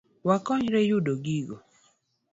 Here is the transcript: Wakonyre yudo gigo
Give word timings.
Wakonyre 0.27 0.79
yudo 0.89 1.13
gigo 1.23 1.55